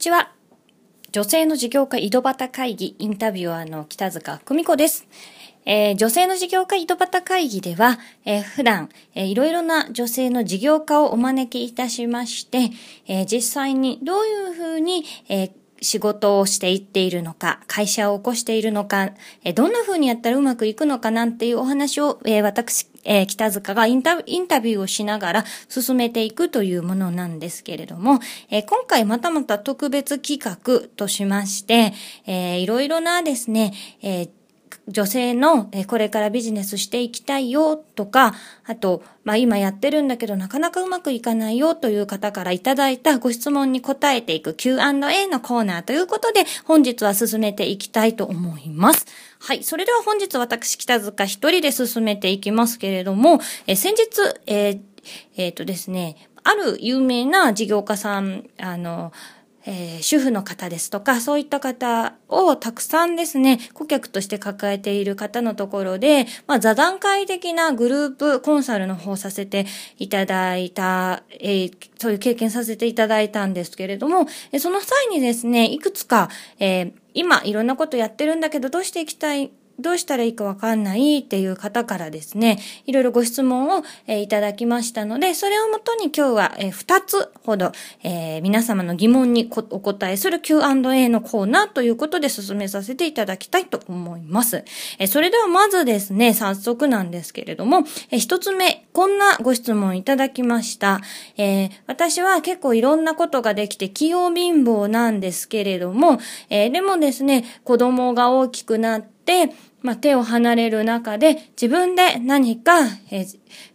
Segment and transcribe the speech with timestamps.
[0.00, 0.32] こんにちは。
[1.12, 5.06] 女性の事業家井戸端会議インタビュアーの北塚久美子です。
[5.66, 12.70] えー、女性の事業家井戸端会議では、えー、普段、えー、いろいろな女性の事業家をお招きいたしまして、
[13.08, 15.50] えー、実際にどういうふうに、えー、
[15.82, 19.10] 仕事をしていっているのか、会社を起こしているのか、
[19.54, 31.92] どんな風にやったらうまくいくのかなんていうお話を、え私、え北塚がインタインタビューをしながら進めていくというものなんですけれども、え今回またまた特別企画としまして、
[32.26, 34.39] えいろいろなですね、えー
[34.90, 38.34] 女性の、えこれからビジネスしていきたいよとか、
[38.66, 49.06] あと、まあ今やってるんだけどなかなかうまくいかないよという方からいただいたご質問に答えていく Q&A のコーナーということで、本日は進めていきたいと思います。
[49.38, 49.62] はい。
[49.62, 54.80] それでは本日私、北塚一人で進めていきますけれども、え先日、えー、
[55.36, 59.12] えー、とですね、ある有名な事業家さん、あの、
[59.66, 69.66] えー、主婦の方ですとか、そういった方をたくさんですね、顧客として抱えている方のところで、まあ、座談会的なグループコンサルの方させて
[69.98, 74.26] いただいた、えー、そういう経験させていただいたんですけれども、
[74.58, 87.72] その際にですね、いくつか、えー、今いろんなことやってるんだけど、どうしていきたいどうしたらいいかわかんないっていう方からですね、いろいろご質問を、えー、いただきましたので、それをもとに今日は、えー、2つほど、
[88.02, 94.64] えー、皆様の疑問にお答えする Q&A のコーナーということで進めさせていただきたいと思います。
[94.98, 101.00] えー、それではまずですね、早速なんですけれども、えー、1つ目、こんなご質問いただきました。
[101.36, 113.26] えー、私は結構いろんなことができて器用貧乏なんですけれども、えー、でもですね、子供が大きくなって、まあ、手を離れる中で自分で何か、え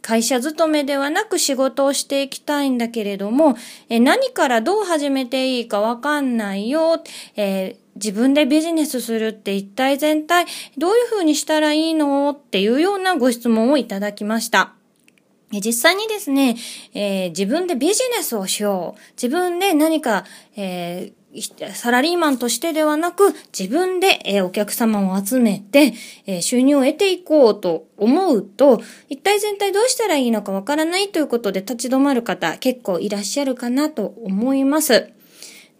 [0.00, 3.56] 会社勤めではなく仕事をしていきたいんだけれども、
[3.88, 7.02] え何からどう始めていいかわかんないよ、
[7.36, 14.72] えー、自分でビジネスするって一体全体どういうふうにしたらいいのっていうようなご質問をいただきました。
[15.52, 16.56] 実際にですね、
[16.94, 19.00] えー、自分でビジネスをしよう。
[19.12, 20.24] 自分で何か、
[20.56, 21.21] えー
[21.74, 25.94] サラリーマンとしてではなく、自分で、えお客様を集めて、
[26.26, 35.10] え収入を得ていこうと思うと、一体全体どうしたらいいのかわからないということで立ち止まる方結構いらっしゃるかなと思います。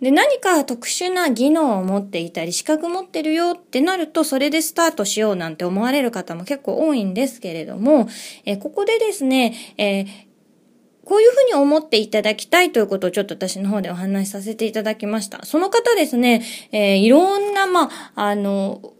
[0.00, 8.08] で、何か特殊な技能を持っていたり、資格持ってるよってなると、それでスタートしようなんて思われる方も結構多いんですけれども、
[8.44, 10.31] えここでですね、えー
[11.04, 15.44] こういうふうに思っていただきたいということをちょっと私の方でお話しさせていただきました。
[15.44, 18.94] その方ですね、えー、いろんな、まあ、あの、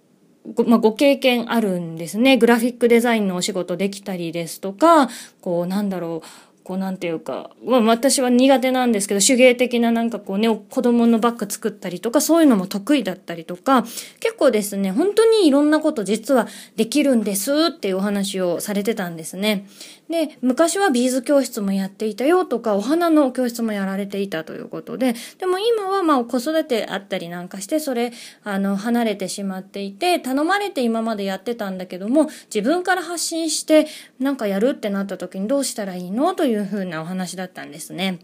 [0.54, 2.36] ご、まあ、ご経験あるんですね。
[2.36, 5.08] グラフィックデザインのお仕事できたりですとか、
[5.40, 13.82] こう、なんだろう、こうなんていうか、まあ私は苦手なんですけど、手芸的ななんかこうね、子供のバッグ作ったりとか、そういうのも得意だったりとか、
[14.20, 16.46] 結構ですね、本当にいろんなこと実は
[16.76, 19.66] できるんですっていうお話をされてたんですね。
[20.12, 28.12] で、昔はビーズ教室もやっていたよとか、お花の教室もやられていたということで、でも今はまあ子育てあったりなんかして、それ、
[28.44, 33.86] あの、離れてしまっていて、頼まれて今までやってたんだけども、自分から発信して、
[34.20, 38.18] なんかやるってなった時にどうしたらいいのというふうなお話だったんですね。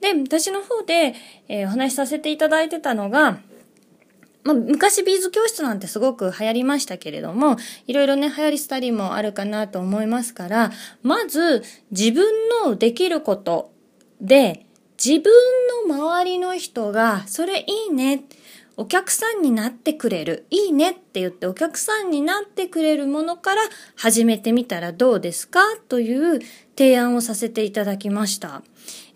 [0.00, 1.14] で、私の方で、
[1.46, 3.38] えー、お話しさせていただいてたのが、
[4.44, 7.56] まあ、昔ビーズ教室なんてすごく流行りましたけれども、
[7.86, 10.72] いろいろね、流行りスタディもあるかなと思いますから、
[11.02, 12.24] まず自分
[12.64, 13.72] のできること
[14.20, 14.66] で、
[15.02, 15.32] 自分
[15.88, 18.24] の周りの人が、それいいね、
[18.80, 23.62] お客さんになってくれる、いいねって言ってお客さんになってくれるものから
[23.96, 26.40] 始めてみたらどうですかという
[26.76, 28.62] 提案をさせていただきました。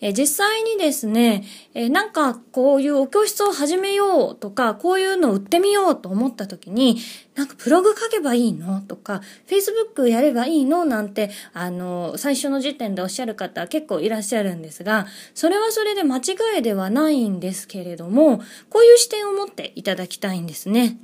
[0.03, 6.99] え実際にですね、えなんかこういうお教室を始めようとか、こういうのを売ってみようと思った時に、
[7.37, 18.39] なんかブログ書けばいいのとか、Facebook やればいいのなんて、あの、最初の時点でおっしゃる方結構いらっしゃるんですが、それはそれで間違いではないんですけれども、
[18.71, 20.99] こういう視点を持っていただきたいんですね。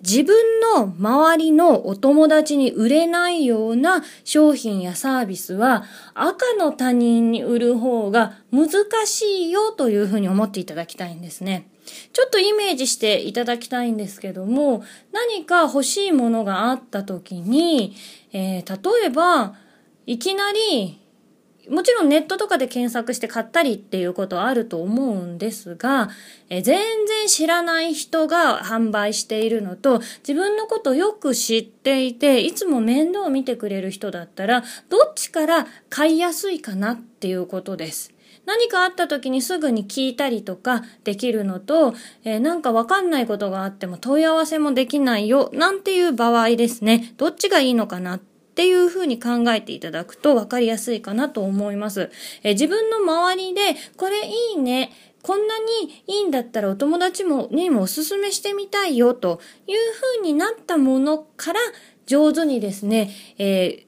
[0.00, 11.68] 自分の周りのお友達に売れないような商品やサービスは赤の他人に売る方が難しいよというふうに思っていただきたいんですね。
[12.12, 14.82] ちょっとイメージしていただきたいんですけども、
[15.12, 17.94] 何か欲しいものがあった時に、
[18.32, 19.54] えー、例えば、
[20.06, 21.03] いきなり
[21.68, 26.10] もちろんネットとかで検索して買ったりっていうことはあると思うんですが、
[26.50, 38.12] え全然知らない人が販売しているのと、自分のことよく知っていて、いつも面倒を見てくれる人だったら、どっちから買いやすいかなっていうことです。
[38.46, 41.94] 何かあった時にすぐに聞いたりとかできるのと、
[42.24, 52.12] えー、なんかわかんないことがあっても問い合わせもできないよ、なんていう場合ですね、どっちがいいのかなってっていうふうに考えていただくと分かりやすいかなと思います。
[52.44, 53.60] え自分の周りで、
[53.96, 54.92] これいいね、
[55.22, 59.76] こんなにいいんだったらお友達もにもおすすめしてみたいよという
[60.18, 61.58] ふうになったものから
[62.06, 63.83] 上手にですね、え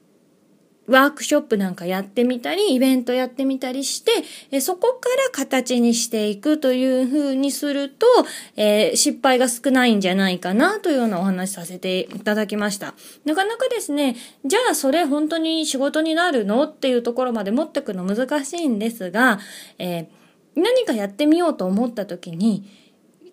[0.87, 4.03] ワークショップなんかやってみたり、イベントやってみたりし
[4.49, 8.07] て、そこから形にしていくというふうにすると、
[8.55, 12.93] えー、失敗が少ないんじゃないかなというようなお話させていただきました。
[13.25, 19.39] なかなかですね、じゃあそれ本当に仕事になるのっていうところまで持ってくの難しいんですが、
[19.77, 20.07] えー、
[20.55, 22.63] 何かやってみようと思った時に、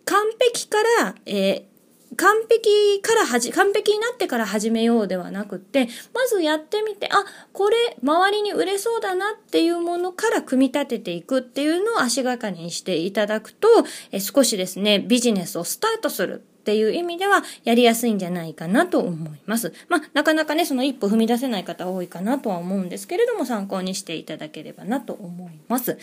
[0.04, 1.73] 完璧から、えー
[2.16, 13.68] 完璧からはじ、完璧になってから始めようではなくて、まずやってみて、あ、これ周りに売れそうだなっていうものから組み立てていくっていうのを足がかりにしていただくと、
[14.12, 19.74] え少しですね、ビジネスをスタートするっていう意味ではやりやすいんじゃないかなと思います。
[19.88, 25.98] まあ、なかなかね、その一歩踏み出せない方多いかなとは思うんですけれども、参考にしていただければなと思います。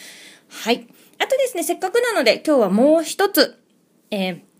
[0.49, 0.87] はい。
[1.17, 3.57] あとですね、せっかくなので今日はもう一つ、
[4.11, 4.50] えー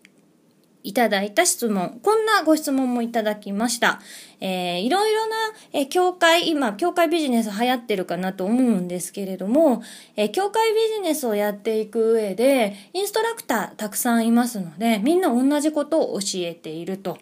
[0.84, 2.00] いただいた質問。
[2.02, 4.00] こんなご質問もいただきました。
[4.40, 5.36] えー、いろいろな、
[5.74, 9.84] えー、教会、今、教会ビジネス流行ってるかなと思うんですけれども、
[10.16, 17.18] えー、教会ビジネスをやっていく上で、インストラクターたくさんいますので、みんな同じことを教えていると。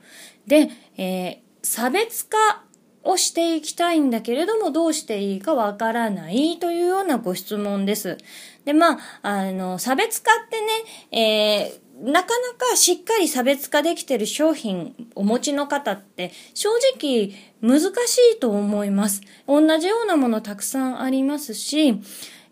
[0.48, 2.64] で、えー、差別化
[3.04, 8.18] をしていきたいんだけれども、どうしていいかわからないというようなご質問です。
[8.66, 10.68] で、まあ、あの、差別化ってね、
[11.12, 11.80] えー、
[12.10, 19.22] なかなかしっかり差別化できてる商品お持ちの方って正直難しいと思います。
[19.48, 22.02] 同じようなものたくさんありますし、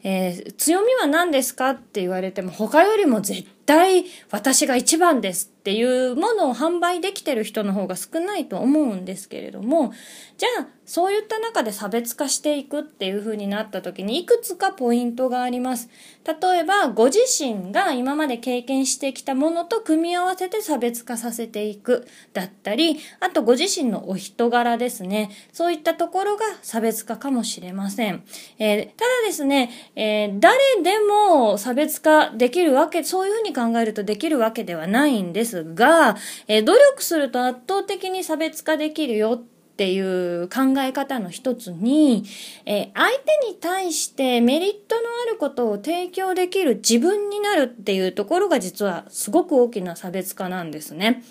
[0.03, 9.93] えー、強みは何ですかって言われても他よりも絶対私が一番ですっていうものを販売できてる人の方が少ないと思うんですけれども、
[10.37, 15.89] じゃあそういった中で差別化していくっていう風になった時にいくつかポイントがあります。
[16.25, 25.29] 例えばご自身が今まで経験してきたものと組み合わせて差別化させていくだったり、あとご自身のお人柄ですね。
[25.51, 28.23] そういったところが差別化かもしれません。
[28.57, 36.15] えー、ただですね、えー、誰でも差別化できるわけ、そういう風に考えるとできるわけではないんですが、
[36.47, 42.23] えー、努力すると圧倒的に差別化できるよってていう考え方の一つに、
[42.65, 51.23] えー、相手に対してメリットのあることを提供できる自分になるっていうところが実はすごく大きな差別化なんですね。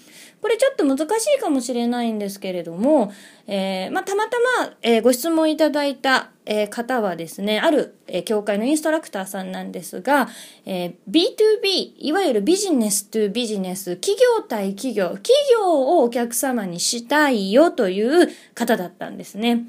[0.46, 3.10] これちょっと難しいかもしれないんですけれども、
[3.48, 10.28] えー、まあ、たまたま、えー、ご質問いただいた、えー、方はですね、ある、え教会のインストラクターさんなんですが、
[10.64, 19.64] え B2B、いわゆるビジネスとビジネス、企業対企業、企業をお客様にしたいよという方だったんですね。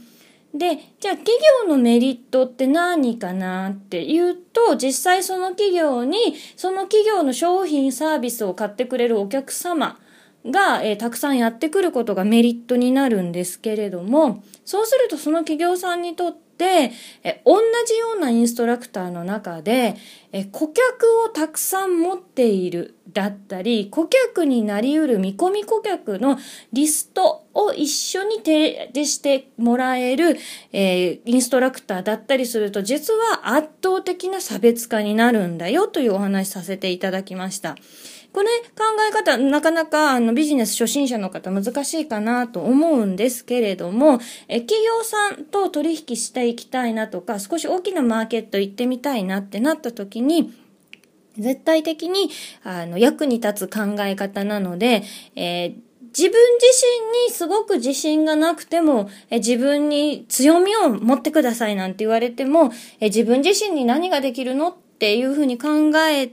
[0.54, 1.26] で、じゃあ企
[1.66, 9.98] 業のメリットって何かなっていうと、実際その企業に、その企業の商品サービスを買ってくれるお客様、
[10.52, 16.92] が、えー、たくさんやってくることがメリットになるんですけれども、そうするとその企業さんにとって、
[17.24, 17.54] え同
[17.86, 19.96] じようなインストラクターの中で、
[20.32, 26.40] え顧客をたくさん持っているだったり、顧客になり得る見込み顧客の
[26.74, 30.38] リストを一緒に提示してもらえる、
[30.72, 37.76] えー、インストラクターだったりすると、実は圧倒的な差別化になるんだよというお話させていただきました。
[38.38, 50.54] これ考え方、なかなかあのビジネス初心者の方難しいかなと思うんですけれども、え企業さんと取引していきたいなとか、少し大きなマーケット行ってみたいなってなった時に、
[51.40, 52.30] 絶対的に、
[52.64, 55.02] あの、役に立つ考え方なので、
[55.36, 56.66] えー自分自
[57.22, 66.32] 身にすごく自信がなくても、え自分に強みを持ってくださいなんて言われても、え自分自身に何ができるのっていうふうに考え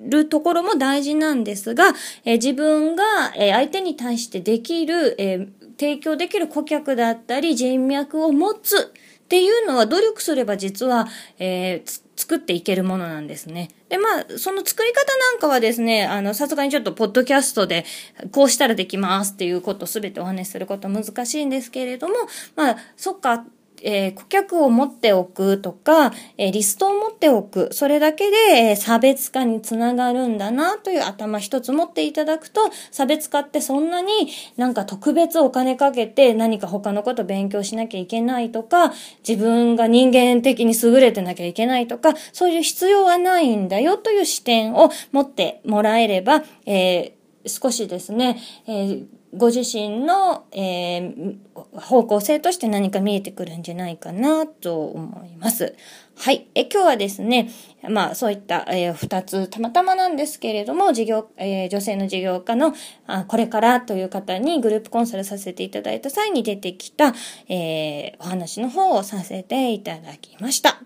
[0.00, 3.04] るところも大事なんですが、え、自分が、
[3.36, 8.92] え、相手に対してできる、え、提供できる顧客だったり人脈を持つ
[9.24, 11.06] っていうのは努力すれば実は、
[11.38, 13.70] えー、作っていけるものなんですね。
[13.88, 17.84] で、まあ、その作り方なんかはですね、あの、さすがにちょっとポッドキャストで、
[18.32, 22.14] こうしたらできますっていうことすべてお話しすること難しいんですけれども、
[22.56, 23.44] まあ、そっか、
[23.82, 27.68] えー、顧客を持っておくとか、えー、リストを持っておく。
[27.72, 34.10] それだけで、えー、差別化につながるんだなという頭一つ持っていただくと、差別化ってそんなに
[34.56, 38.92] なんか特別お金かけて何か他のこと勉強しなきゃいけないとか、
[39.26, 47.14] 自分が人間的に優れてなきゃいけないとか、そういう必要はないんだよという視点を持ってもらえれば、え
[47.46, 51.36] 少しですね、えーご自身の、えー、
[51.72, 55.74] 方向性として何か見えてくるんじゃないかなと思います。
[56.16, 56.48] はい。
[56.54, 57.50] え今日はですね、
[57.90, 62.74] まあそういった、えー、2つたまたまなんですけれども、事業、えー、女性の事業家の
[63.06, 67.14] あこれからという方にグループコンサルさせていただいた際に出てきた、
[67.48, 70.80] えー、お話の方をさせていただきました。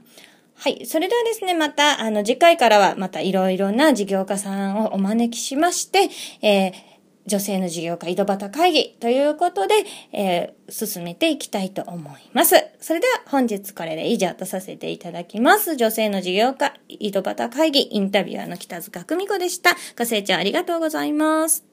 [0.57, 0.87] はい。
[0.87, 6.09] それではですね、また、あの、次回からはまたいろいろな事業家さんをお招きしまして、
[6.41, 6.92] えー
[7.27, 9.75] 女性の事業家井戸端会議ということで、
[10.13, 12.57] えー、進めていきたいと思います。
[12.81, 15.77] それでは本日これで以上とさせていただきます。
[15.77, 19.77] 女性の事業家井戸端会議インタビュアーの北塚久美子でした。
[19.99, 21.72] ご清聴ありがとうございます。